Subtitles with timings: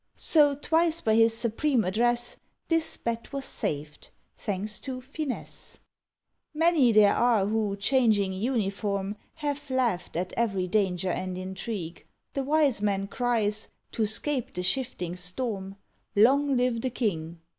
[0.15, 2.37] So twice, by his supreme address,
[2.69, 5.77] This Bat was saved thanks to finesse.
[6.55, 12.03] Many there are who, changing uniform, Have laughed at every danger and intrigue;
[12.33, 15.75] The wise man cries, to 'scape the shifting storm,
[16.15, 17.39] "Long live the King!"